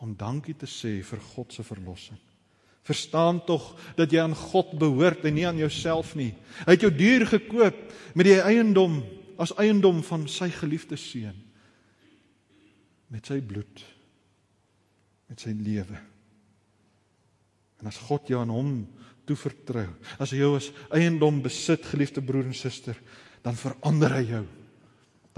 om 0.00 0.16
dankie 0.16 0.56
te 0.56 0.68
sê 0.70 0.98
vir 1.04 1.20
God 1.34 1.52
se 1.52 1.64
verlossing. 1.66 2.18
Verstaan 2.88 3.42
tog 3.44 3.74
dat 3.98 4.10
jy 4.10 4.22
aan 4.22 4.34
God 4.34 4.72
behoort 4.80 5.26
en 5.28 5.36
nie 5.36 5.44
aan 5.46 5.60
jouself 5.60 6.14
nie. 6.16 6.32
Hy 6.64 6.74
het 6.74 6.86
jou 6.86 6.90
duur 6.94 7.26
gekoop 7.28 7.82
met 8.16 8.26
die 8.26 8.40
eiendom 8.40 9.02
as 9.40 9.52
eiendom 9.60 10.00
van 10.04 10.26
sy 10.28 10.48
geliefde 10.52 10.96
seun. 11.00 11.36
met 13.10 13.26
sy 13.26 13.40
bloed 13.42 13.82
met 15.30 15.42
sy 15.42 15.52
lewe. 15.54 15.98
En 17.80 17.88
as 17.90 18.00
God 18.08 18.30
jou 18.30 18.40
aan 18.42 18.52
hom 18.52 18.72
toevertrou, 19.28 19.86
as 20.18 20.32
hy 20.34 20.40
jou 20.40 20.56
as 20.58 20.70
eiendom 20.96 21.38
besit, 21.44 21.84
geliefde 21.86 22.22
broer 22.24 22.48
en 22.48 22.56
suster, 22.56 22.98
dan 23.44 23.58
verander 23.58 24.16
hy 24.16 24.24
jou. 24.26 24.42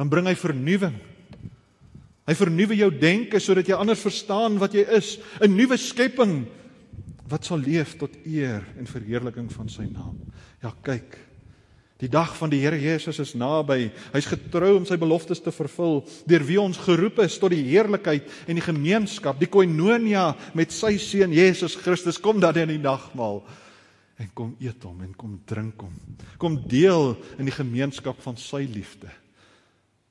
Dan 0.00 0.08
bring 0.12 0.30
hy 0.30 0.34
vernuwing. 0.38 0.96
Hy 2.26 2.34
vernuwe 2.38 2.76
jou 2.78 2.90
denke 2.94 3.40
sodat 3.42 3.66
jy 3.68 3.74
anders 3.74 4.02
verstaan 4.04 4.60
wat 4.62 4.74
jy 4.74 4.84
is, 4.94 5.18
'n 5.40 5.56
nuwe 5.56 5.76
skepping 5.76 6.46
wat 7.28 7.44
sal 7.44 7.58
leef 7.58 7.96
tot 7.98 8.14
eer 8.24 8.62
en 8.78 8.86
verheerliking 8.86 9.50
van 9.52 9.68
sy 9.68 9.88
naam. 9.88 10.18
Ja, 10.62 10.72
kyk. 10.82 11.18
Die 12.02 12.10
dag 12.10 12.32
van 12.34 12.50
die 12.50 12.58
Here 12.58 12.78
Jesus 12.80 13.20
is 13.22 13.34
naby. 13.38 13.92
Hy's 14.12 14.26
getrou 14.26 14.72
om 14.80 14.86
sy 14.88 14.96
beloftes 14.98 15.38
te 15.40 15.52
vervul 15.54 16.00
deur 16.26 16.44
wie 16.48 16.58
ons 16.58 16.80
geroep 16.82 17.20
is 17.22 17.36
tot 17.38 17.54
die 17.54 17.62
heerlikheid 17.62 18.26
en 18.50 18.58
die 18.58 18.64
gemeenskap, 18.64 19.38
die 19.38 19.46
koinonia 19.46 20.32
met 20.58 20.74
sy 20.74 20.96
seun 20.98 21.30
Jesus 21.30 21.76
Christus. 21.78 22.18
Kom 22.18 22.40
dan 22.42 22.58
in 22.64 22.74
die 22.74 22.82
nagmaal 22.82 23.44
en 24.18 24.32
kom 24.34 24.56
eet 24.58 24.82
hom 24.82 24.98
en 25.06 25.14
kom 25.14 25.38
drink 25.46 25.86
hom. 25.86 25.94
Kom 26.42 26.58
deel 26.66 27.14
in 27.38 27.46
die 27.46 27.54
gemeenskap 27.54 28.18
van 28.26 28.34
sy 28.36 28.64
liefde. 28.66 29.10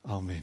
Amen. 0.07 0.39